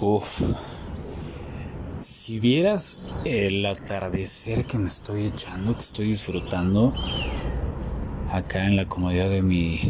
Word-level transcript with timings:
Uf. 0.00 0.42
Si 2.00 2.38
vieras 2.38 2.98
el 3.24 3.66
atardecer 3.66 4.64
que 4.64 4.78
me 4.78 4.86
estoy 4.86 5.24
echando, 5.26 5.74
que 5.74 5.80
estoy 5.80 6.06
disfrutando 6.06 6.94
acá 8.32 8.66
en 8.66 8.76
la 8.76 8.84
comodidad 8.84 9.28
de 9.28 9.42
mi 9.42 9.80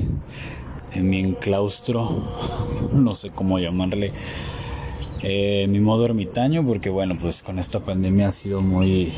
en 0.95 1.11
mi 1.11 1.21
enclaustro, 1.21 2.23
no 2.93 3.13
sé 3.13 3.29
cómo 3.29 3.59
llamarle, 3.59 4.11
eh, 5.23 5.67
mi 5.69 5.81
modo 5.81 6.07
ermitaño, 6.07 6.65
porque 6.65 6.89
bueno, 6.89 7.19
pues 7.21 7.43
con 7.43 7.59
esta 7.59 7.81
pandemia 7.81 8.29
ha 8.29 8.31
sido 8.31 8.63
muy 8.63 9.13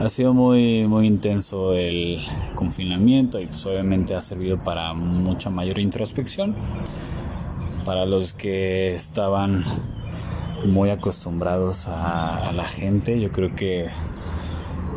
ha 0.00 0.08
sido 0.08 0.32
muy 0.32 0.86
muy 0.88 1.06
intenso 1.06 1.74
el 1.74 2.18
confinamiento 2.54 3.38
y 3.40 3.46
pues 3.46 3.66
obviamente 3.66 4.14
ha 4.14 4.22
servido 4.22 4.58
para 4.58 4.94
mucha 4.94 5.50
mayor 5.50 5.78
introspección 5.78 6.56
para 7.84 8.06
los 8.06 8.32
que 8.32 8.94
estaban 8.94 9.64
muy 10.66 10.90
acostumbrados 10.90 11.88
a, 11.88 12.52
la 12.52 12.68
gente, 12.68 13.20
yo 13.20 13.30
creo 13.30 13.54
que 13.54 13.86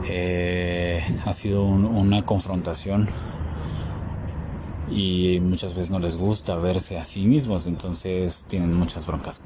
eh, 0.08 1.04
ha 1.26 1.34
sido 1.34 1.63
una 1.63 2.24
confrontación 2.24 3.08
y 4.90 5.40
muchas 5.41 5.74
veces 5.74 5.90
no 5.90 6.00
les 6.00 6.18
gusta 6.18 6.55
verse 6.55 6.98
a 6.98 7.04
sí 7.04 7.26
mismos, 7.26 7.66
entonces 7.66 8.46
tienen 8.48 8.76
muchas 8.77 9.08
broncas 9.08 9.41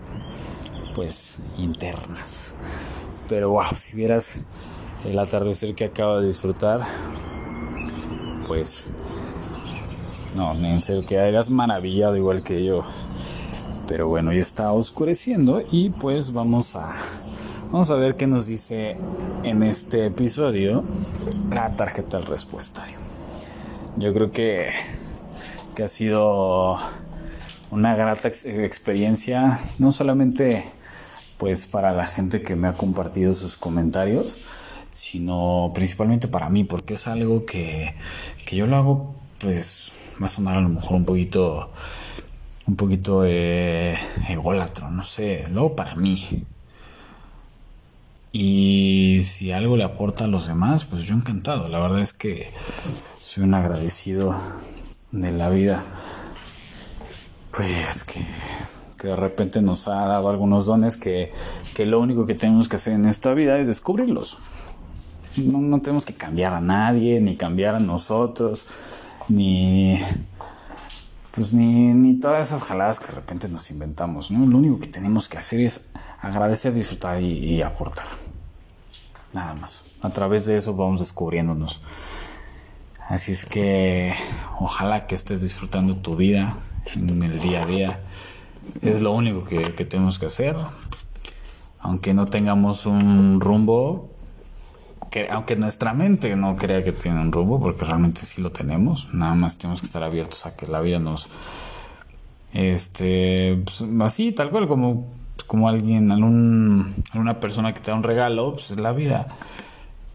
pues 0.95 1.37
internas. 1.57 2.55
Pero 3.29 3.51
wow, 3.51 3.75
si 3.75 3.95
vieras 3.95 4.39
el 5.05 5.17
atardecer 5.17 5.75
que 5.75 5.85
acabo 5.85 6.19
de 6.19 6.27
disfrutar, 6.27 6.81
pues 8.47 8.87
no, 10.35 10.53
en 10.53 10.81
serio 10.81 11.05
que 11.05 11.19
hagas 11.19 11.49
maravillado 11.49 12.15
igual 12.15 12.43
que 12.43 12.63
yo. 12.63 12.83
Pero 13.89 14.07
bueno, 14.07 14.31
ya 14.31 14.41
está 14.41 14.71
oscureciendo 14.71 15.63
y 15.71 15.89
pues 15.89 16.31
vamos 16.31 16.75
a 16.75 16.93
vamos 17.71 17.89
a 17.89 17.95
ver 17.95 18.17
qué 18.17 18.27
nos 18.27 18.45
dice 18.45 18.95
en 19.43 19.63
este 19.63 20.05
episodio 20.05 20.83
la 21.49 21.75
tarjeta 21.75 22.17
del 22.17 22.27
respuestario. 22.27 22.99
Yo 23.97 24.13
creo 24.13 24.29
que, 24.29 24.69
que 25.75 25.83
ha 25.83 25.87
sido 25.87 26.77
una 27.71 27.95
grata 27.95 28.27
experiencia, 28.27 29.59
no 29.79 29.91
solamente 29.91 30.63
pues 31.39 31.65
para 31.65 31.91
la 31.91 32.05
gente 32.05 32.43
que 32.43 32.55
me 32.55 32.67
ha 32.67 32.73
compartido 32.73 33.33
sus 33.33 33.57
comentarios, 33.57 34.37
sino 34.93 35.71
principalmente 35.73 36.27
para 36.27 36.51
mí, 36.51 36.63
porque 36.63 36.93
es 36.93 37.07
algo 37.07 37.43
que, 37.43 37.95
que 38.45 38.55
yo 38.55 38.67
lo 38.67 38.75
hago, 38.75 39.15
pues 39.39 39.91
va 40.21 40.27
a 40.27 40.29
sonar 40.29 40.57
a 40.57 40.61
lo 40.61 40.69
mejor 40.69 40.93
un 40.93 41.05
poquito 41.05 41.71
un 42.69 42.75
poquito 42.75 43.23
eh, 43.25 43.97
ególatro, 44.27 44.91
no 44.91 45.03
sé, 45.03 45.47
luego 45.51 45.75
para 45.75 45.95
mí. 45.95 46.45
Y 48.31 49.21
si 49.23 49.51
algo 49.51 49.75
le 49.75 49.83
aporta 49.83 50.25
a 50.25 50.27
los 50.27 50.45
demás, 50.45 50.85
pues 50.85 51.05
yo 51.05 51.15
encantado. 51.15 51.67
La 51.67 51.79
verdad 51.79 51.99
es 51.99 52.13
que 52.13 52.51
soy 53.19 53.45
un 53.45 53.55
agradecido 53.55 54.39
de 55.11 55.31
la 55.31 55.49
vida. 55.49 55.83
Pues 57.49 58.03
que, 58.03 58.23
que 58.99 59.07
de 59.07 59.15
repente 59.15 59.63
nos 59.63 59.87
ha 59.87 60.05
dado 60.05 60.29
algunos 60.29 60.67
dones 60.67 60.95
que, 60.95 61.31
que, 61.73 61.87
lo 61.87 61.99
único 61.99 62.27
que 62.27 62.35
tenemos 62.35 62.69
que 62.69 62.75
hacer 62.75 62.93
en 62.93 63.07
esta 63.07 63.33
vida 63.33 63.57
es 63.57 63.65
descubrirlos. 63.65 64.37
No, 65.37 65.57
no 65.57 65.81
tenemos 65.81 66.05
que 66.05 66.13
cambiar 66.13 66.53
a 66.53 66.61
nadie, 66.61 67.19
ni 67.19 67.35
cambiar 67.35 67.73
a 67.73 67.79
nosotros, 67.79 68.67
ni 69.27 69.99
pues 71.31 71.53
ni, 71.53 71.93
ni 71.93 72.19
todas 72.19 72.47
esas 72.47 72.63
jaladas 72.63 72.99
que 72.99 73.07
de 73.07 73.13
repente 73.13 73.47
nos 73.47 73.69
inventamos, 73.71 74.31
¿no? 74.31 74.45
Lo 74.45 74.57
único 74.57 74.79
que 74.79 74.87
tenemos 74.87 75.29
que 75.29 75.37
hacer 75.37 75.59
es 75.61 75.91
agradecer, 76.21 76.73
disfrutar 76.73 77.21
y, 77.21 77.61
aportar. 77.61 78.05
Nada 79.33 79.53
más. 79.53 79.81
A 80.01 80.09
través 80.09 80.45
de 80.45 80.57
eso 80.57 80.75
vamos 80.75 80.99
descubriéndonos. 80.99 81.81
Así 83.07 83.31
es 83.31 83.45
que 83.45 84.13
ojalá 84.59 85.07
que 85.07 85.15
estés 85.15 85.41
disfrutando 85.41 85.97
tu 85.97 86.15
vida 86.15 86.57
en 86.95 87.21
el 87.21 87.39
día 87.39 87.63
a 87.63 87.65
día. 87.65 87.99
Es 88.81 89.01
lo 89.01 89.11
único 89.11 89.43
que, 89.43 89.75
que 89.75 89.85
tenemos 89.85 90.19
que 90.19 90.27
hacer. 90.27 90.55
Aunque 91.79 92.13
no 92.13 92.25
tengamos 92.25 92.85
un 92.85 93.39
rumbo, 93.39 94.11
que 95.09 95.27
aunque 95.29 95.55
nuestra 95.55 95.93
mente 95.93 96.35
no 96.35 96.55
crea 96.55 96.83
que 96.83 96.91
tiene 96.91 97.19
un 97.21 97.31
rumbo, 97.31 97.59
porque 97.59 97.85
realmente 97.85 98.25
sí 98.25 98.41
lo 98.41 98.51
tenemos, 98.51 99.13
nada 99.13 99.33
más 99.35 99.57
tenemos 99.57 99.81
que 99.81 99.85
estar 99.85 100.03
abiertos 100.03 100.45
a 100.45 100.55
que 100.55 100.67
la 100.67 100.81
vida 100.81 100.99
nos, 100.99 101.27
este, 102.53 103.61
pues, 103.63 103.83
así, 104.01 104.31
tal 104.31 104.49
cual, 104.49 104.67
como, 104.67 105.07
como 105.47 105.69
alguien, 105.69 106.11
algún, 106.11 106.95
alguna 107.11 107.39
persona 107.39 107.73
que 107.73 107.79
te 107.79 107.91
da 107.91 107.97
un 107.97 108.03
regalo, 108.03 108.53
pues 108.53 108.71
es 108.71 108.79
la 108.79 108.91
vida. 108.91 109.27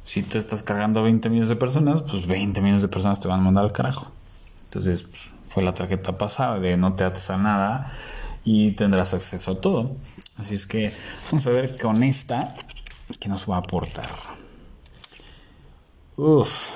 Si 0.04 0.22
tú 0.22 0.38
estás 0.38 0.62
cargando 0.62 1.00
a 1.00 1.02
20 1.02 1.28
millones 1.30 1.48
de 1.48 1.56
personas, 1.56 2.02
pues 2.02 2.26
20 2.26 2.60
millones 2.60 2.82
de 2.82 2.88
personas 2.88 3.20
te 3.20 3.28
van 3.28 3.40
a 3.40 3.42
mandar 3.42 3.64
al 3.64 3.72
carajo. 3.72 4.12
Entonces, 4.64 5.04
pues, 5.04 5.30
fue 5.48 5.62
la 5.62 5.72
tarjeta 5.72 6.18
pasada 6.18 6.58
de 6.58 6.76
no 6.76 6.94
te 6.94 7.04
ates 7.04 7.30
a 7.30 7.38
nada 7.38 7.92
y 8.44 8.72
tendrás 8.72 9.14
acceso 9.14 9.52
a 9.52 9.60
todo. 9.60 9.96
Así 10.36 10.54
es 10.54 10.66
que 10.66 10.92
vamos 11.30 11.46
a 11.46 11.50
ver 11.50 11.78
con 11.78 12.02
esta 12.02 12.54
que 13.20 13.28
nos 13.28 13.48
va 13.48 13.56
a 13.56 13.58
aportar. 13.60 14.08
Uf, 16.16 16.70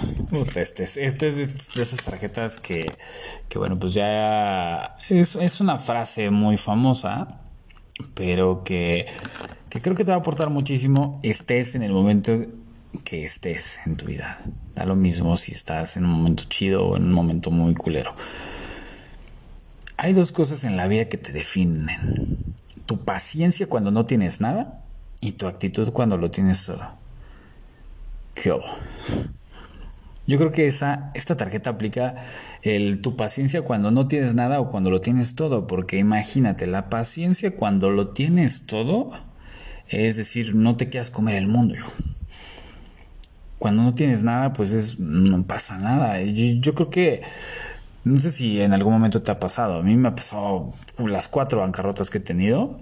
este, 0.57 0.83
es, 0.83 0.97
este 0.97 1.29
es 1.29 1.73
de 1.75 1.83
esas 1.83 2.03
tarjetas 2.03 2.59
que, 2.59 2.87
que 3.49 3.59
bueno, 3.59 3.79
pues 3.79 3.95
ya 3.95 4.97
es, 5.09 5.37
es, 5.37 5.61
una 5.61 5.79
frase 5.79 6.31
muy 6.31 6.57
famosa, 6.57 7.39
pero 8.15 8.65
que, 8.65 9.07
que 9.71 9.81
creo 9.81 9.95
que 9.95 10.05
te 10.05 10.11
va 10.11 10.17
a 10.17 10.21
aportar 10.21 10.51
muchísimo, 10.51 11.21
estés 11.23 11.77
en 11.77 11.85
el 11.85 11.93
momento 11.93 12.33
que 13.05 13.25
estés 13.25 13.79
en 13.87 13.97
tu 13.97 14.07
vida. 14.07 14.41
Da 14.75 14.85
lo 14.85 14.97
mismo 14.97 15.37
si 15.37 15.53
estás 15.53 15.97
en 15.97 16.05
un 16.05 16.11
momento 16.11 16.45
chido 16.49 16.85
o 16.85 16.97
en 16.97 17.05
un 17.05 17.13
momento 17.13 17.53
muy 17.53 17.75
culero. 17.75 18.15
Hay 19.97 20.15
dos 20.15 20.33
cosas 20.33 20.65
en 20.65 20.77
la 20.77 20.89
vida 20.89 21.05
que 21.05 21.17
te 21.17 21.31
definen. 21.31 22.55
Tu 22.87 23.05
paciencia 23.05 23.69
cuando 23.69 23.93
no 23.93 24.05
tienes 24.05 24.41
nada 24.41 24.83
y 25.21 25.33
tu 25.33 25.47
actitud 25.47 25.93
cuando 25.93 26.17
lo 26.17 26.33
tienes 26.33 26.67
todo. 26.67 26.99
Yo 30.27 30.37
creo 30.37 30.53
que 30.53 30.67
esa, 30.67 31.11
esta 31.15 31.37
tarjeta 31.37 31.71
aplica 31.71 32.15
el, 32.63 33.01
tu 33.01 33.17
paciencia 33.17 33.63
cuando 33.63 33.91
no 33.91 34.09
tienes 34.09 34.35
nada 34.35 34.61
o 34.61 34.69
cuando 34.69 34.91
lo 34.91 35.01
tienes 35.01 35.35
todo, 35.35 35.67
porque 35.67 35.97
imagínate, 35.97 36.67
la 36.67 36.91
paciencia 36.91 37.57
cuando 37.57 37.91
lo 37.91 38.09
tienes 38.09 38.67
todo, 38.67 39.11
es 39.89 40.17
decir, 40.17 40.55
no 40.55 40.77
te 40.77 40.89
quieras 40.89 41.11
comer 41.11 41.37
el 41.37 41.47
mundo. 41.47 41.77
Cuando 43.59 43.83
no 43.83 43.95
tienes 43.95 44.23
nada, 44.23 44.53
pues 44.53 44.73
es, 44.73 44.99
no 45.01 45.45
pasa 45.45 45.79
nada. 45.79 46.21
Yo, 46.23 46.61
yo 46.61 46.75
creo 46.75 46.91
que, 46.91 47.23
no 48.05 48.21
sé 48.21 48.31
si 48.31 48.61
en 48.61 48.75
algún 48.75 48.93
momento 48.93 49.23
te 49.23 49.31
ha 49.31 49.41
pasado, 49.41 49.79
a 49.79 49.83
mí 49.83 49.97
me 49.97 50.09
ha 50.09 50.15
pasado 50.15 50.73
las 50.99 51.29
cuatro 51.29 51.61
bancarrotas 51.61 52.11
que 52.11 52.19
he 52.19 52.21
tenido 52.21 52.79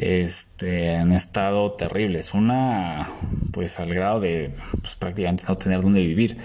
este, 0.00 0.96
han 0.96 1.12
estado 1.12 1.72
terribles. 1.72 2.32
Una, 2.32 3.06
pues 3.52 3.78
al 3.78 3.92
grado 3.92 4.18
de 4.20 4.54
pues, 4.80 4.94
prácticamente 4.94 5.44
no 5.46 5.56
tener 5.56 5.82
dónde 5.82 6.00
vivir. 6.00 6.38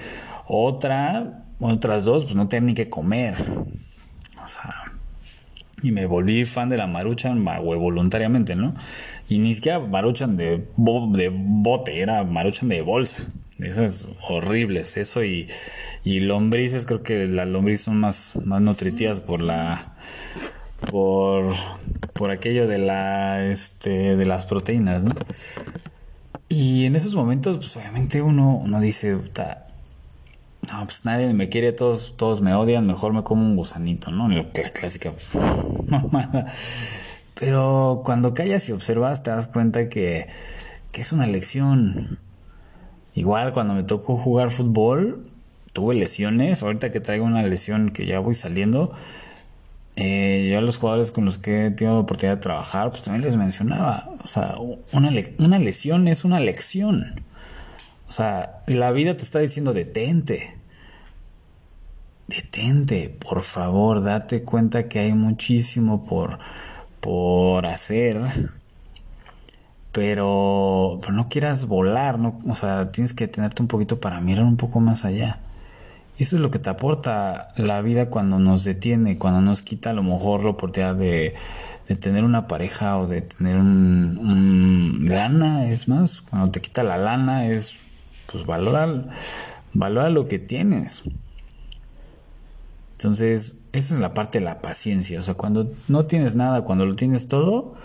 Otra, 0.46 1.46
otras 1.60 2.04
dos, 2.04 2.26
pues 2.26 2.36
no 2.36 2.50
tener 2.50 2.64
ni 2.64 2.74
que 2.74 2.90
comer. 2.90 3.36
O 4.44 4.48
sea, 4.48 4.94
y 5.82 5.92
me 5.92 6.06
volví 6.06 6.46
fan 6.46 6.68
de 6.68 6.78
la 6.78 6.88
maruchan 6.88 7.44
voluntariamente, 7.46 8.56
¿no? 8.56 8.76
Y 9.30 9.40
ni 9.40 9.56
siquiera 9.56 9.80
maruchan 9.80 10.36
de, 10.36 10.68
de 10.78 11.32
bote, 11.34 12.00
era 12.00 12.24
maruchan 12.26 12.70
de 12.70 12.82
bolsa. 12.82 13.20
Esas 13.58 14.10
horribles, 14.28 14.98
eso 14.98 15.24
y, 15.24 15.48
y 16.04 16.20
lombrices, 16.20 16.86
creo 16.86 17.04
que 17.04 17.26
las 17.26 17.48
lombrices 17.48 17.86
son 17.86 18.02
más, 18.02 18.34
más 18.44 18.60
nutritivas 18.60 19.22
por 19.22 19.40
la 19.42 19.96
por, 20.92 21.54
por 22.16 22.32
aquello 22.32 22.66
de 22.66 22.78
la 22.78 23.46
este 23.46 24.16
de 24.16 24.26
las 24.26 24.46
proteínas, 24.46 25.04
¿no? 25.04 25.14
Y 26.48 26.86
en 26.86 26.96
esos 26.96 27.14
momentos, 27.14 27.58
pues 27.58 27.76
obviamente 27.76 28.22
uno, 28.22 28.56
uno 28.56 28.80
dice, 28.80 29.20
no, 30.72 30.86
pues 30.86 31.04
nadie 31.04 31.34
me 31.34 31.50
quiere, 31.50 31.74
todos, 31.74 32.16
todos 32.16 32.42
me 32.42 32.54
odian, 32.54 32.88
mejor 32.88 33.12
me 33.12 33.24
como 33.24 33.42
un 33.42 33.58
gusanito, 33.58 34.12
¿no? 34.12 34.30
La 34.30 34.50
clásica 34.74 35.12
mamada. 35.88 36.46
Pero 37.34 38.02
cuando 38.06 38.34
callas 38.34 38.70
y 38.70 38.72
observas, 38.72 39.22
te 39.22 39.32
das 39.32 39.48
cuenta 39.48 39.90
que, 39.90 40.28
que 40.94 41.02
es 41.02 41.12
una 41.12 41.28
lección. 41.28 42.20
Igual 43.14 43.52
cuando 43.52 43.74
me 43.74 43.84
tocó 43.84 44.16
jugar 44.16 44.52
fútbol, 44.52 45.28
tuve 45.74 45.96
lesiones. 45.96 46.64
Ahorita 46.64 46.94
que 46.94 47.02
traigo 47.02 47.26
una 47.26 47.44
lesión 47.44 47.90
que 47.90 48.06
ya 48.06 48.20
voy 48.20 48.36
saliendo, 48.36 48.94
eh, 49.96 50.50
yo 50.52 50.58
a 50.58 50.62
los 50.62 50.78
jugadores 50.78 51.12
con 51.12 51.26
los 51.26 51.38
que 51.38 51.68
he 51.68 51.72
tenido 51.72 51.96
la 51.96 52.02
oportunidad 52.02 52.36
de 52.36 52.42
trabajar, 52.42 52.90
pues 52.90 53.02
también 53.02 53.24
les 53.24 53.38
mencionaba, 53.38 54.10
o 54.24 54.28
sea, 54.28 54.56
una, 54.92 55.12
una 55.40 55.60
lesión 55.60 56.08
es 56.08 56.26
una 56.26 56.40
lección. 56.40 57.24
O 58.10 58.14
sea, 58.14 58.62
la 58.68 58.92
vida 58.92 59.16
te 59.16 59.24
está 59.24 59.40
diciendo 59.40 59.74
detente. 59.74 60.58
Detente, 62.28 63.10
por 63.10 63.42
favor, 63.42 64.04
date 64.04 64.44
cuenta 64.44 64.90
que 64.90 65.00
hay 65.00 65.14
muchísimo 65.14 66.04
por, 66.04 66.40
por 67.00 67.66
hacer, 67.66 68.20
pero, 69.92 71.00
pero 71.02 71.14
no 71.14 71.30
quieras 71.30 71.68
volar, 71.68 72.20
no, 72.20 72.42
o 72.48 72.56
sea, 72.56 72.92
tienes 72.92 73.14
que 73.14 73.28
tenerte 73.28 73.62
un 73.62 73.68
poquito 73.68 74.00
para 74.00 74.20
mirar 74.22 74.44
un 74.44 74.58
poco 74.58 74.80
más 74.80 75.06
allá. 75.06 75.40
Eso 76.18 76.38
es 76.38 76.42
lo 76.42 76.50
que 76.50 76.60
te 76.60 76.70
aporta 76.70 77.50
la 77.58 77.82
vida 77.82 78.10
cuando 78.10 78.40
nos 78.40 78.64
detiene, 78.64 79.18
cuando 79.18 79.42
nos 79.42 79.62
quita 79.62 79.90
a 79.90 79.94
lo 79.94 80.02
mejor 80.02 80.44
la 80.44 80.52
oportunidad 80.52 80.96
de, 80.96 81.34
de 81.90 81.96
tener 81.96 82.24
una 82.24 82.48
pareja 82.48 82.98
o 82.98 83.08
de 83.08 83.22
tener 83.22 83.58
un, 83.58 85.06
lana, 85.10 85.70
es 85.70 85.88
más, 85.90 86.22
cuando 86.22 86.52
te 86.52 86.62
quita 86.62 86.84
la 86.84 86.98
lana 86.98 87.48
es, 87.48 87.76
pues 88.32 88.46
valora, 88.46 89.06
valora 89.74 90.10
lo 90.10 90.26
que 90.26 90.40
tienes. 90.40 91.04
Entonces, 92.94 93.54
esa 93.74 93.94
es 93.94 94.00
la 94.00 94.14
parte 94.14 94.40
de 94.40 94.46
la 94.46 94.62
paciencia, 94.62 95.20
o 95.20 95.24
sea, 95.24 95.34
cuando 95.34 95.70
no 95.90 96.06
tienes 96.06 96.36
nada, 96.36 96.62
cuando 96.62 96.86
lo 96.86 96.96
tienes 96.96 97.28
todo, 97.28 97.76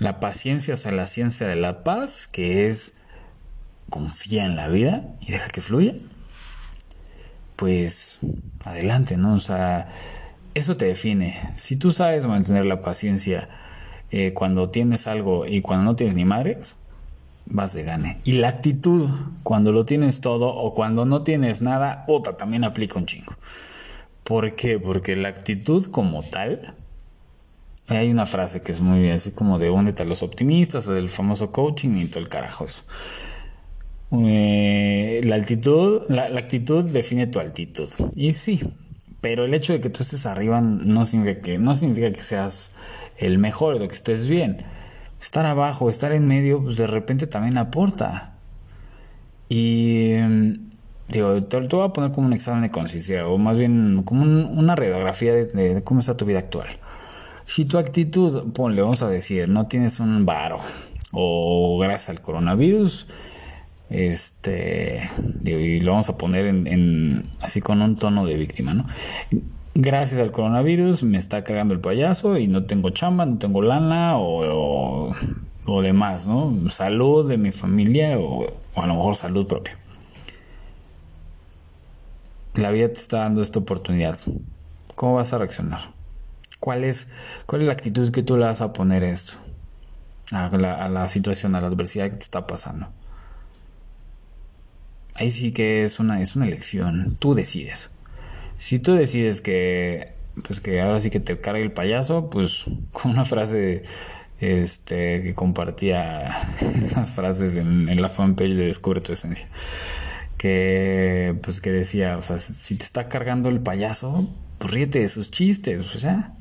la 0.00 0.18
paciencia, 0.18 0.74
o 0.74 0.76
sea, 0.76 0.90
la 0.90 1.06
ciencia 1.06 1.46
de 1.46 1.56
la 1.56 1.84
paz, 1.84 2.26
que 2.26 2.68
es 2.68 2.92
confía 3.88 4.46
en 4.46 4.56
la 4.56 4.66
vida 4.66 5.14
y 5.20 5.30
deja 5.30 5.48
que 5.48 5.60
fluya 5.60 5.94
pues 7.56 8.18
adelante, 8.64 9.16
¿no? 9.16 9.34
O 9.34 9.40
sea, 9.40 9.88
eso 10.54 10.76
te 10.76 10.86
define. 10.86 11.34
Si 11.56 11.76
tú 11.76 11.92
sabes 11.92 12.26
mantener 12.26 12.66
la 12.66 12.80
paciencia 12.80 13.48
eh, 14.10 14.32
cuando 14.34 14.70
tienes 14.70 15.06
algo 15.06 15.46
y 15.46 15.62
cuando 15.62 15.84
no 15.84 15.96
tienes 15.96 16.14
ni 16.14 16.24
madres, 16.24 16.76
vas 17.46 17.72
de 17.72 17.82
gane. 17.82 18.18
Y 18.24 18.32
la 18.32 18.48
actitud, 18.48 19.08
cuando 19.42 19.72
lo 19.72 19.84
tienes 19.84 20.20
todo 20.20 20.48
o 20.48 20.74
cuando 20.74 21.04
no 21.04 21.22
tienes 21.22 21.62
nada, 21.62 22.04
otra 22.08 22.36
también 22.36 22.64
aplica 22.64 22.98
un 22.98 23.06
chingo. 23.06 23.34
¿Por 24.24 24.56
qué? 24.56 24.78
Porque 24.78 25.16
la 25.16 25.28
actitud 25.28 25.86
como 25.90 26.22
tal, 26.22 26.74
hay 27.88 28.10
una 28.10 28.26
frase 28.26 28.62
que 28.62 28.72
es 28.72 28.80
muy 28.80 29.10
así 29.10 29.30
como 29.30 29.58
de 29.58 29.70
únete 29.70 30.02
a 30.02 30.06
los 30.06 30.22
optimistas, 30.22 30.86
del 30.86 31.08
famoso 31.08 31.52
coaching 31.52 31.96
y 31.96 32.06
todo 32.06 32.20
el 32.20 32.28
carajo 32.28 32.64
eso. 32.64 32.82
Eh, 34.24 35.20
la 35.24 35.34
altitud, 35.34 36.02
la, 36.08 36.26
actitud 36.26 36.84
define 36.84 37.26
tu 37.26 37.40
altitud. 37.40 37.88
Y 38.14 38.32
sí, 38.32 38.60
pero 39.20 39.44
el 39.44 39.54
hecho 39.54 39.72
de 39.72 39.80
que 39.80 39.90
tú 39.90 40.02
estés 40.02 40.26
arriba 40.26 40.60
no 40.60 41.04
significa 41.04 41.40
que, 41.40 41.58
no 41.58 41.74
significa 41.74 42.10
que 42.12 42.22
seas 42.22 42.72
el 43.18 43.38
mejor, 43.38 43.74
o 43.74 43.78
que 43.88 43.94
estés 43.94 44.28
bien. 44.28 44.64
Estar 45.20 45.46
abajo, 45.46 45.88
estar 45.88 46.12
en 46.12 46.26
medio, 46.26 46.62
pues 46.62 46.76
de 46.76 46.86
repente 46.86 47.26
también 47.26 47.58
aporta. 47.58 48.36
Y 49.48 50.14
digo, 51.08 51.42
te, 51.42 51.58
voy 51.58 51.84
a 51.84 51.92
poner 51.92 52.12
como 52.12 52.26
un 52.26 52.32
examen 52.32 52.62
de 52.62 52.70
conciencia, 52.70 53.26
o 53.26 53.38
más 53.38 53.58
bien 53.58 54.02
como 54.04 54.22
una 54.22 54.74
radiografía 54.74 55.32
de, 55.32 55.82
cómo 55.84 56.00
está 56.00 56.16
tu 56.16 56.24
vida 56.24 56.40
actual. 56.40 56.68
Si 57.46 57.64
tu 57.64 57.78
actitud, 57.78 58.52
ponle, 58.52 58.82
vamos 58.82 59.02
a 59.02 59.08
decir, 59.08 59.48
no 59.48 59.66
tienes 59.66 60.00
un 60.00 60.26
varo, 60.26 60.60
o 61.12 61.78
gracias 61.78 62.10
al 62.10 62.20
coronavirus, 62.20 63.06
este, 63.88 65.08
y 65.44 65.80
lo 65.80 65.92
vamos 65.92 66.08
a 66.08 66.18
poner 66.18 66.46
en, 66.46 67.24
así 67.40 67.60
con 67.60 67.82
un 67.82 67.96
tono 67.96 68.26
de 68.26 68.36
víctima, 68.36 68.74
¿no? 68.74 68.86
Gracias 69.74 70.20
al 70.20 70.32
coronavirus 70.32 71.02
me 71.02 71.18
está 71.18 71.44
cargando 71.44 71.74
el 71.74 71.80
payaso 71.80 72.38
y 72.38 72.48
no 72.48 72.64
tengo 72.64 72.90
chamba, 72.90 73.26
no 73.26 73.38
tengo 73.38 73.62
lana 73.62 74.16
o, 74.16 75.10
o, 75.66 75.82
demás, 75.82 76.26
¿no? 76.26 76.70
Salud 76.70 77.28
de 77.28 77.36
mi 77.36 77.52
familia 77.52 78.18
o, 78.18 78.46
a 78.74 78.86
lo 78.86 78.94
mejor 78.94 79.16
salud 79.16 79.46
propia. 79.46 79.78
La 82.54 82.70
vida 82.70 82.88
te 82.88 82.94
está 82.94 83.18
dando 83.18 83.42
esta 83.42 83.58
oportunidad. 83.58 84.18
¿Cómo 84.94 85.16
vas 85.16 85.34
a 85.34 85.38
reaccionar? 85.38 85.90
¿Cuál 86.58 86.84
es, 86.84 87.06
cuál 87.44 87.60
es 87.60 87.66
la 87.66 87.74
actitud 87.74 88.10
que 88.10 88.22
tú 88.22 88.38
le 88.38 88.46
vas 88.46 88.62
a 88.62 88.72
poner 88.72 89.04
a 89.04 89.10
esto? 89.10 89.34
A 90.32 90.48
la, 90.56 90.82
a 90.82 90.88
la 90.88 91.06
situación, 91.08 91.54
a 91.54 91.60
la 91.60 91.66
adversidad 91.66 92.06
que 92.06 92.16
te 92.16 92.22
está 92.22 92.46
pasando 92.46 92.88
ahí 95.18 95.30
sí 95.30 95.52
que 95.52 95.84
es 95.84 95.98
una, 96.00 96.20
es 96.20 96.36
una 96.36 96.46
elección. 96.46 97.16
Tú 97.18 97.34
decides. 97.34 97.90
Si 98.58 98.78
tú 98.78 98.94
decides 98.94 99.40
que, 99.40 100.12
pues 100.46 100.60
que 100.60 100.80
ahora 100.80 101.00
sí 101.00 101.10
que 101.10 101.20
te 101.20 101.38
cargue 101.40 101.62
el 101.62 101.72
payaso, 101.72 102.30
pues 102.30 102.64
con 102.92 103.10
una 103.12 103.24
frase 103.24 103.84
este, 104.40 105.22
que 105.22 105.34
compartía 105.34 106.30
frases 107.14 107.56
en, 107.56 108.00
la 108.00 108.08
fanpage 108.08 108.54
de 108.54 108.66
Descubre 108.66 109.00
tu 109.00 109.12
Esencia. 109.12 109.48
Que, 110.36 111.34
pues 111.42 111.60
que 111.60 111.70
decía, 111.70 112.18
o 112.18 112.22
sea, 112.22 112.38
si 112.38 112.76
te 112.76 112.84
está 112.84 113.08
cargando 113.08 113.48
el 113.48 113.60
payaso, 113.60 114.28
pues 114.58 114.70
ríete 114.70 115.00
de 115.00 115.08
sus 115.08 115.30
chistes, 115.30 115.94
o 115.94 115.98
sea. 115.98 116.34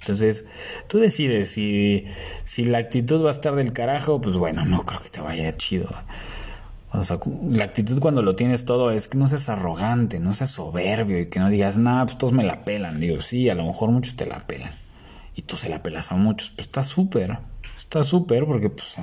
Entonces, 0.00 0.44
tú 0.86 0.98
decides 0.98 1.50
si, 1.50 2.06
si 2.44 2.64
la 2.64 2.78
actitud 2.78 3.24
va 3.24 3.28
a 3.28 3.32
estar 3.32 3.54
del 3.54 3.72
carajo, 3.72 4.20
pues 4.20 4.36
bueno, 4.36 4.64
no 4.66 4.84
creo 4.84 5.00
que 5.00 5.08
te 5.08 5.20
vaya 5.20 5.56
chido. 5.56 5.88
O 6.96 7.02
sea, 7.02 7.18
la 7.50 7.64
actitud 7.64 7.98
cuando 7.98 8.22
lo 8.22 8.36
tienes 8.36 8.64
todo 8.64 8.92
es 8.92 9.08
que 9.08 9.18
no 9.18 9.26
seas 9.26 9.48
arrogante, 9.48 10.20
no 10.20 10.32
seas 10.32 10.50
soberbio 10.50 11.20
y 11.20 11.26
que 11.26 11.40
no 11.40 11.50
digas, 11.50 11.76
nah, 11.76 12.04
pues 12.04 12.18
todos 12.18 12.32
me 12.32 12.44
la 12.44 12.64
pelan. 12.64 13.00
Digo, 13.00 13.20
sí, 13.20 13.50
a 13.50 13.56
lo 13.56 13.66
mejor 13.66 13.90
muchos 13.90 14.14
te 14.14 14.26
la 14.26 14.46
pelan. 14.46 14.70
Y 15.34 15.42
tú 15.42 15.56
se 15.56 15.68
la 15.68 15.82
pelas 15.82 16.12
a 16.12 16.16
muchos. 16.16 16.50
Pues 16.50 16.68
está 16.68 16.84
súper. 16.84 17.38
Está 17.76 18.04
súper 18.04 18.46
porque, 18.46 18.70
pues, 18.70 18.98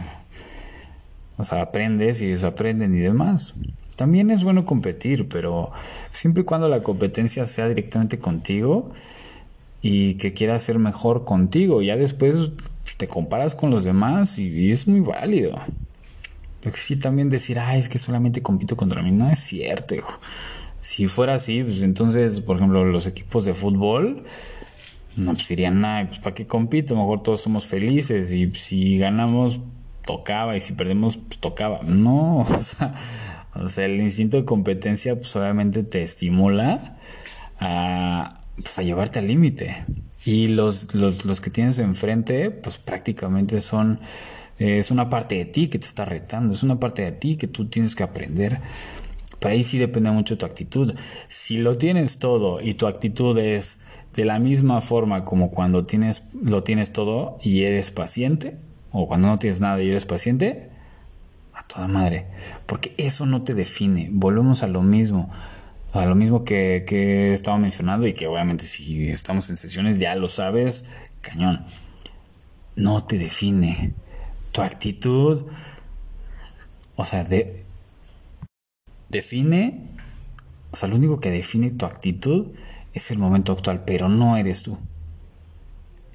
o 1.37 1.43
sea, 1.43 1.61
aprendes 1.61 2.21
y 2.21 2.27
ellos 2.27 2.45
aprenden 2.45 2.95
y 2.95 2.99
demás. 2.99 3.55
También 3.97 4.29
es 4.29 4.45
bueno 4.45 4.63
competir, 4.63 5.27
pero 5.27 5.71
siempre 6.13 6.43
y 6.43 6.45
cuando 6.45 6.69
la 6.69 6.83
competencia 6.83 7.45
sea 7.45 7.67
directamente 7.67 8.19
contigo 8.19 8.91
y 9.81 10.13
que 10.13 10.31
quieras 10.31 10.61
ser 10.61 10.79
mejor 10.79 11.25
contigo. 11.25 11.81
Ya 11.81 11.97
después 11.97 12.51
te 12.95 13.09
comparas 13.09 13.53
con 13.53 13.69
los 13.69 13.83
demás 13.83 14.39
y 14.39 14.71
es 14.71 14.87
muy 14.87 15.01
válido. 15.01 15.59
Porque 16.61 16.79
sí, 16.79 16.95
también 16.95 17.29
decir, 17.29 17.59
ay, 17.59 17.79
es 17.79 17.89
que 17.89 17.97
solamente 17.97 18.41
compito 18.41 18.75
contra 18.75 19.01
mí, 19.01 19.11
no 19.11 19.29
es 19.29 19.39
cierto, 19.39 19.95
hijo. 19.95 20.19
Si 20.79 21.07
fuera 21.07 21.35
así, 21.35 21.63
pues 21.63 21.83
entonces, 21.83 22.41
por 22.41 22.57
ejemplo, 22.57 22.85
los 22.85 23.07
equipos 23.07 23.45
de 23.45 23.53
fútbol, 23.53 24.23
no, 25.17 25.33
pues 25.33 25.47
dirían, 25.47 25.83
ay, 25.83 26.05
pues 26.05 26.19
¿para 26.19 26.33
qué 26.33 26.47
compito? 26.47 26.95
Mejor 26.95 27.23
todos 27.23 27.41
somos 27.41 27.65
felices 27.65 28.31
y 28.31 28.53
si 28.55 28.97
ganamos, 28.97 29.59
tocaba 30.05 30.55
y 30.55 30.61
si 30.61 30.73
perdemos, 30.73 31.17
pues 31.17 31.39
tocaba. 31.39 31.81
No, 31.83 32.39
o 32.49 32.63
sea, 32.63 32.93
o 33.55 33.69
sea 33.69 33.85
el 33.85 33.99
instinto 33.99 34.37
de 34.37 34.45
competencia, 34.45 35.15
pues 35.15 35.35
obviamente 35.35 35.83
te 35.83 36.03
estimula 36.03 36.97
a, 37.59 38.35
pues, 38.55 38.77
a 38.79 38.83
llevarte 38.83 39.19
al 39.19 39.27
límite. 39.27 39.85
Y 40.23 40.47
los, 40.47 40.93
los, 40.93 41.25
los 41.25 41.41
que 41.41 41.49
tienes 41.49 41.79
enfrente, 41.79 42.51
pues 42.51 42.77
prácticamente 42.77 43.59
son 43.59 43.99
es 44.59 44.91
una 44.91 45.09
parte 45.09 45.35
de 45.35 45.45
ti 45.45 45.67
que 45.67 45.79
te 45.79 45.87
está 45.87 46.05
retando, 46.05 46.53
es 46.53 46.63
una 46.63 46.79
parte 46.79 47.01
de 47.01 47.11
ti 47.11 47.35
que 47.35 47.47
tú 47.47 47.67
tienes 47.67 47.95
que 47.95 48.03
aprender. 48.03 48.59
Pero 49.39 49.53
ahí 49.53 49.63
sí 49.63 49.79
depende 49.79 50.11
mucho 50.11 50.35
de 50.35 50.39
tu 50.39 50.45
actitud. 50.45 50.93
Si 51.27 51.57
lo 51.57 51.77
tienes 51.77 52.19
todo 52.19 52.61
y 52.61 52.75
tu 52.75 52.85
actitud 52.85 53.37
es 53.39 53.79
de 54.13 54.23
la 54.23 54.37
misma 54.37 54.81
forma 54.81 55.25
como 55.25 55.49
cuando 55.49 55.85
tienes, 55.85 56.23
lo 56.39 56.63
tienes 56.63 56.93
todo 56.93 57.39
y 57.41 57.63
eres 57.63 57.89
paciente, 57.89 58.57
o 58.91 59.07
cuando 59.07 59.29
no 59.29 59.39
tienes 59.39 59.59
nada 59.59 59.81
y 59.81 59.89
eres 59.89 60.05
paciente, 60.05 60.69
a 61.53 61.63
toda 61.63 61.87
madre. 61.87 62.27
Porque 62.67 62.93
eso 62.97 63.25
no 63.25 63.41
te 63.41 63.55
define. 63.55 64.09
Volvemos 64.11 64.61
a 64.61 64.67
lo 64.67 64.83
mismo. 64.83 65.31
A 65.93 66.05
lo 66.05 66.13
mismo 66.13 66.45
que, 66.45 66.85
que 66.87 67.33
estaba 67.33 67.57
mencionando 67.57 68.07
y 68.07 68.13
que 68.13 68.27
obviamente 68.27 68.65
si 68.65 69.09
estamos 69.09 69.49
en 69.49 69.57
sesiones 69.57 69.99
ya 69.99 70.15
lo 70.15 70.29
sabes, 70.29 70.85
cañón. 71.21 71.65
No 72.75 73.03
te 73.03 73.17
define 73.17 73.93
tu 74.51 74.61
actitud, 74.61 75.45
o 76.95 77.05
sea, 77.05 77.23
de, 77.23 77.63
define, 79.09 79.81
o 80.71 80.75
sea, 80.75 80.89
lo 80.89 80.95
único 80.95 81.19
que 81.19 81.31
define 81.31 81.71
tu 81.71 81.85
actitud 81.85 82.47
es 82.93 83.11
el 83.11 83.17
momento 83.17 83.53
actual, 83.53 83.83
pero 83.85 84.09
no 84.09 84.37
eres 84.37 84.63
tú. 84.63 84.77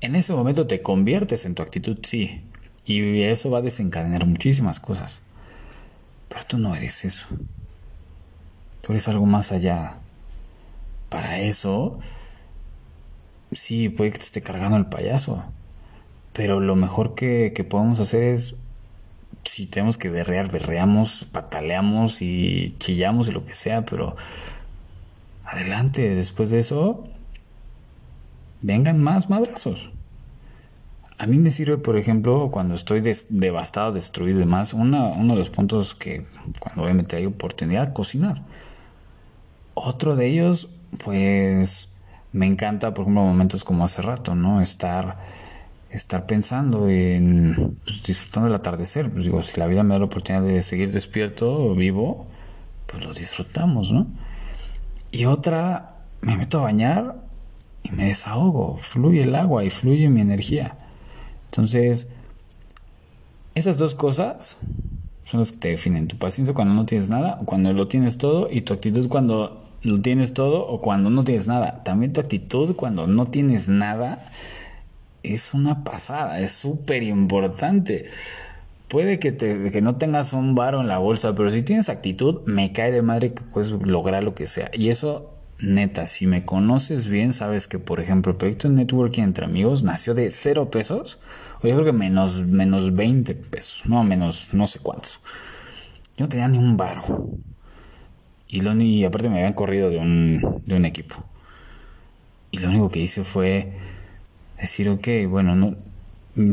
En 0.01 0.15
ese 0.15 0.33
momento 0.33 0.67
te 0.67 0.83
conviertes 0.83 1.47
en 1.47 1.55
tu 1.55 1.63
actitud, 1.63 1.99
sí, 2.03 2.39
y 2.85 3.23
eso 3.23 3.51
va 3.51 3.59
a 3.59 3.63
desencadenar 3.63 4.27
muchísimas 4.27 4.81
cosas, 4.81 5.21
pero 6.29 6.45
tú 6.45 6.59
no 6.59 6.75
eres 6.75 7.05
eso. 7.05 7.27
Tú 8.83 8.93
eres 8.93 9.09
algo 9.09 9.27
más 9.27 9.51
allá. 9.51 9.99
Para 11.09 11.41
eso, 11.41 11.99
sí, 13.53 13.89
puede 13.89 14.13
que 14.13 14.19
te 14.19 14.25
esté 14.25 14.43
cargando 14.43 14.77
el 14.77 14.87
payaso 14.87 15.45
pero 16.37 16.61
lo 16.61 16.77
mejor 16.77 17.15
que, 17.15 17.51
podemos 17.67 17.99
hacer 17.99 18.23
es, 18.23 18.57
si 19.45 19.65
tenemos 19.65 19.97
que 19.97 20.11
berrear, 20.11 20.53
berreamos, 20.53 21.27
pataleamos 21.33 22.21
y 22.21 22.77
chillamos 22.79 23.29
y 23.29 23.33
lo 23.33 23.43
que 23.47 23.55
sea, 23.55 23.87
pero 23.87 24.17
adelante, 25.47 26.15
después 26.15 26.51
de 26.51 26.59
eso, 26.59 27.09
vengan 28.61 29.03
más 29.03 29.31
madrazos. 29.31 29.89
A 31.17 31.27
mí 31.27 31.39
me 31.39 31.51
sirve, 31.51 31.79
por 31.79 31.97
ejemplo, 31.97 32.51
cuando 32.51 32.75
estoy 32.75 33.01
devastado, 33.31 33.93
destruido 33.93 34.37
y 34.37 34.41
demás, 34.41 34.75
uno 34.75 35.15
de 35.17 35.37
los 35.37 35.49
puntos 35.49 35.95
que 35.95 36.27
cuando 36.61 36.83
obviamente 36.83 37.17
hay 37.17 37.25
oportunidad, 37.25 37.95
cocinar. 37.95 38.43
Otro 39.73 40.17
de 40.17 40.27
ellos, 40.27 40.69
pues, 41.03 41.89
me 42.33 42.45
encanta, 42.45 42.93
por 42.93 43.05
ejemplo, 43.05 43.23
momentos 43.23 43.65
como 43.65 43.87
hace 43.87 44.03
rato, 44.03 44.35
¿no? 44.35 44.61
Estar, 44.61 45.17
estar 45.91 46.27
pensando 46.27 46.89
en 46.89 47.79
pues, 47.85 48.03
disfrutando 48.03 48.49
del 48.49 48.57
atardecer. 48.57 49.11
Pues 49.11 49.25
digo, 49.25 49.43
si 49.43 49.59
la 49.59 49.67
vida 49.67 49.83
me 49.83 49.95
da 49.95 50.01
la 50.01 50.07
oportunidad 50.07 50.43
de 50.43 50.63
seguir 50.63 50.93
despierto, 50.93 51.75
vivo, 51.75 52.27
pues 52.87 53.05
lo 53.05 53.13
disfrutamos, 53.13 53.93
¿no? 53.93 54.07
Y 55.11 55.25
otra, 55.25 55.97
me 56.21 56.37
meto 56.37 56.59
a 56.59 56.63
bañar 56.63 57.17
y 57.83 57.91
me 57.91 58.05
desahogo, 58.07 58.77
fluye 58.77 59.23
el 59.23 59.35
agua 59.35 59.65
y 59.65 59.71
fluye 59.71 60.09
mi 60.11 60.21
energía. 60.21 60.77
Entonces, 61.47 62.09
esas 63.55 63.79
dos 63.79 63.95
cosas 63.95 64.57
son 65.25 65.41
las 65.41 65.53
que 65.53 65.59
te 65.59 65.69
definen. 65.69 66.09
Tu 66.09 66.17
paciencia 66.17 66.55
cuando 66.55 66.75
no 66.75 66.85
tienes 66.87 67.09
nada, 67.09 67.41
cuando 67.45 67.73
lo 67.73 67.89
tienes 67.89 68.19
todo, 68.19 68.49
y 68.51 68.63
tu 68.63 68.75
actitud 68.75 69.09
cuando 69.09 69.65
lo 69.83 70.01
tienes 70.01 70.35
todo 70.35 70.67
o 70.67 70.81
cuando 70.81 71.11
no 71.11 71.25
tienes 71.25 71.47
nada. 71.47 71.83
También 71.85 72.13
tu 72.13 72.21
actitud 72.21 72.75
cuando 72.75 73.07
no 73.07 73.25
tienes 73.25 73.69
nada 73.69 74.19
es 75.35 75.55
una 75.55 75.85
pasada, 75.85 76.41
es 76.41 76.53
súper 76.53 77.03
importante. 77.03 78.07
Puede 78.89 79.19
que, 79.19 79.33
te, 79.33 79.71
que 79.71 79.83
no 79.83 79.97
tengas 79.97 80.33
un 80.33 80.55
varo 80.55 80.81
en 80.81 80.89
la 80.89 80.99
bolsa, 80.99 81.35
pero 81.35 81.51
si 81.51 81.63
tienes 81.63 81.89
actitud, 81.89 82.43
me 82.47 82.73
cae 82.73 82.93
de 82.93 83.03
madre 83.03 83.35
que 83.35 83.43
puedes 83.43 83.71
lograr 83.71 84.23
lo 84.23 84.35
que 84.35 84.47
sea. 84.47 84.71
Y 84.73 84.91
eso, 84.91 85.35
neta, 85.59 86.07
si 86.07 86.27
me 86.27 86.45
conoces 86.45 87.09
bien, 87.09 87.35
sabes 87.35 87.67
que, 87.67 87.79
por 87.79 88.01
ejemplo, 88.01 88.33
el 88.33 88.39
proyecto 88.39 88.69
de 88.69 88.75
networking 88.75 89.23
entre 89.23 89.47
amigos 89.47 89.83
nació 89.83 90.15
de 90.15 90.31
cero 90.31 90.71
pesos, 90.71 91.19
o 91.63 91.67
yo 91.67 91.75
creo 91.75 91.85
que 91.85 91.93
menos, 91.93 92.45
menos 92.45 92.95
20 92.95 93.35
pesos, 93.35 93.83
no, 93.87 94.05
menos 94.05 94.49
no 94.53 94.69
sé 94.69 94.79
cuántos. 94.79 95.21
Yo 96.17 96.25
no 96.25 96.29
tenía 96.29 96.49
ni 96.49 96.59
un 96.59 96.77
varo. 96.77 97.31
Y, 98.49 98.61
lo, 98.61 98.81
y 98.81 99.05
aparte 99.05 99.29
me 99.29 99.39
habían 99.39 99.55
corrido 99.55 99.91
de 99.91 99.99
un, 99.99 100.63
de 100.65 100.77
un 100.77 100.85
equipo. 100.85 101.17
Y 102.53 102.59
lo 102.59 102.69
único 102.69 102.91
que 102.91 103.01
hice 103.01 103.25
fue 103.25 103.73
decir, 104.63 104.89
ok, 104.89 105.09
bueno, 105.29 105.55
no, 105.55 105.75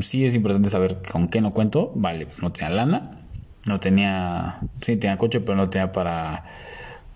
sí 0.01 0.25
es 0.25 0.35
importante 0.35 0.69
saber 0.69 1.01
con 1.11 1.27
qué 1.27 1.41
no 1.41 1.53
cuento. 1.53 1.91
Vale, 1.95 2.27
no 2.41 2.51
tenía 2.51 2.69
lana, 2.69 3.19
no 3.65 3.79
tenía, 3.79 4.59
sí 4.81 4.97
tenía 4.97 5.17
coche, 5.17 5.41
pero 5.41 5.55
no 5.55 5.69
tenía 5.69 5.91
para, 5.91 6.45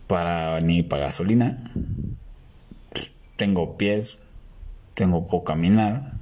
para 0.08 0.60
ni 0.62 0.84
para 0.84 1.04
gasolina. 1.04 1.72
tengo 3.36 3.78
pies, 3.78 4.18
tengo 4.94 5.26
puedo 5.28 5.44
caminar. 5.44 6.14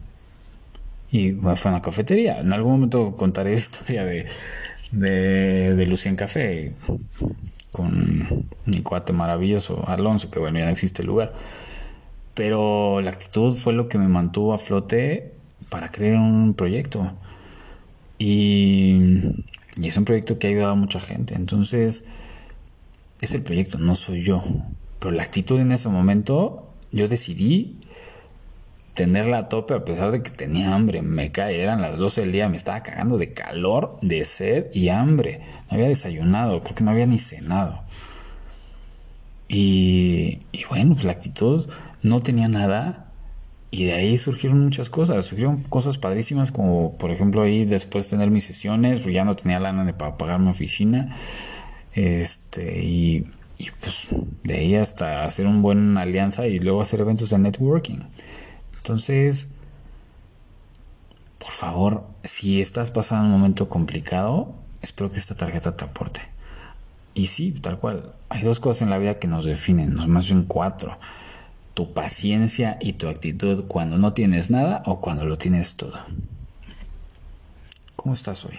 Y 1.11 1.31
fue 1.33 1.53
a 1.53 1.69
una 1.69 1.81
cafetería. 1.81 2.39
En 2.39 2.51
algún 2.53 2.73
momento 2.73 3.15
contaré 3.15 3.51
la 3.53 3.57
historia 3.57 4.05
de, 4.05 4.27
de, 4.91 6.15
Café 6.17 6.73
con 7.71 8.47
mi 8.65 8.81
cuate 8.81 9.11
maravilloso, 9.13 9.83
Alonso, 9.87 10.29
que 10.29 10.39
bueno, 10.39 10.59
ya 10.59 10.65
no 10.65 10.71
existe 10.71 11.01
el 11.01 11.07
lugar. 11.07 11.33
Pero 12.35 13.01
la 13.01 13.11
actitud 13.11 13.55
fue 13.55 13.73
lo 13.73 13.87
que 13.89 13.97
me 13.97 14.07
mantuvo 14.07 14.53
a 14.53 14.59
flote 14.59 15.33
para 15.69 15.89
crear 15.89 16.17
un 16.17 16.53
proyecto. 16.53 17.13
Y, 18.19 18.97
y 19.77 19.87
es 19.87 19.97
un 19.97 20.05
proyecto 20.05 20.37
que 20.37 20.47
ha 20.47 20.49
ayudado 20.51 20.73
a 20.73 20.75
mucha 20.75 20.99
gente. 20.99 21.33
Entonces, 21.35 22.03
es 23.21 23.33
el 23.33 23.41
proyecto, 23.41 23.77
no 23.79 23.95
soy 23.95 24.23
yo. 24.23 24.43
Pero 24.99 25.11
la 25.11 25.23
actitud 25.23 25.59
en 25.59 25.71
ese 25.71 25.89
momento, 25.89 26.69
yo 26.91 27.07
decidí 27.07 27.77
tenerla 28.95 29.37
a 29.37 29.49
tope 29.49 29.73
a 29.73 29.85
pesar 29.85 30.11
de 30.11 30.23
que 30.23 30.31
tenía 30.31 30.73
hambre. 30.73 31.01
Me 31.01 31.31
cae, 31.31 31.61
eran 31.61 31.81
las 31.81 31.97
12 31.97 32.21
del 32.21 32.31
día, 32.31 32.49
me 32.49 32.57
estaba 32.57 32.81
cagando 32.81 33.17
de 33.17 33.33
calor, 33.33 33.97
de 34.01 34.25
sed 34.25 34.67
y 34.73 34.89
hambre. 34.89 35.41
No 35.69 35.75
había 35.75 35.87
desayunado, 35.87 36.61
creo 36.61 36.75
que 36.75 36.83
no 36.83 36.91
había 36.91 37.05
ni 37.05 37.19
cenado. 37.19 37.81
Y, 39.47 40.39
y 40.51 40.63
bueno, 40.65 40.95
pues 40.95 41.05
la 41.05 41.11
actitud 41.11 41.69
no 42.05 42.19
tenía 42.19 42.47
nada. 42.47 43.11
Y 43.71 43.85
de 43.85 43.93
ahí 43.93 44.17
surgieron 44.17 44.63
muchas 44.63 44.89
cosas, 44.89 45.25
surgieron 45.25 45.63
cosas 45.63 45.97
padrísimas 45.97 46.51
como 46.51 46.97
por 46.97 47.11
ejemplo 47.11 47.41
ahí 47.41 47.65
después 47.65 48.05
de 48.05 48.11
tener 48.11 48.31
mis 48.31 48.45
sesiones, 48.45 49.01
pues 49.01 49.13
ya 49.13 49.25
no 49.25 49.35
tenía 49.35 49.59
lana 49.59 49.97
para 49.97 50.15
pagar 50.15 50.39
mi 50.39 50.49
oficina. 50.49 51.17
Este, 51.93 52.83
y, 52.83 53.25
pues 53.81 54.07
de 54.43 54.53
ahí 54.53 54.75
hasta 54.75 55.23
hacer 55.23 55.47
una 55.47 55.59
buena 55.59 56.01
alianza 56.01 56.47
y 56.47 56.59
luego 56.59 56.81
hacer 56.81 57.01
eventos 57.01 57.31
de 57.31 57.39
networking. 57.39 57.99
Entonces, 58.77 59.47
por 61.39 61.51
favor, 61.51 62.03
si 62.23 62.61
estás 62.61 62.91
pasando 62.91 63.25
un 63.25 63.31
momento 63.31 63.67
complicado, 63.67 64.55
espero 64.81 65.11
que 65.11 65.17
esta 65.17 65.35
tarjeta 65.35 65.75
te 65.75 65.85
aporte. 65.85 66.21
Y 67.13 67.27
sí, 67.27 67.51
tal 67.51 67.79
cual, 67.79 68.11
hay 68.29 68.43
dos 68.43 68.59
cosas 68.59 68.83
en 68.83 68.89
la 68.89 68.99
vida 68.99 69.19
que 69.19 69.27
nos 69.27 69.45
definen, 69.45 69.95
más 70.09 70.27
bien 70.27 70.43
cuatro. 70.43 70.97
Tu 71.75 71.93
paciencia 71.93 72.77
y 72.81 72.93
tu 72.93 73.07
actitud 73.07 73.65
cuando 73.67 73.99
no 73.99 74.13
tienes 74.13 74.49
nada 74.49 74.81
o 74.85 75.01
cuando 75.01 75.25
lo 75.25 75.37
tienes 75.37 75.75
todo. 75.75 75.93
¿Cómo 77.95 78.15
estás 78.15 78.45
hoy? 78.45 78.57